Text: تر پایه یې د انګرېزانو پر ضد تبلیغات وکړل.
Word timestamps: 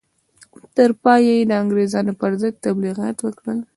تر 0.75 0.89
پایه 1.03 1.33
یې 1.39 1.45
د 1.49 1.51
انګرېزانو 1.61 2.13
پر 2.21 2.31
ضد 2.41 2.55
تبلیغات 2.65 3.17
وکړل. 3.21 3.59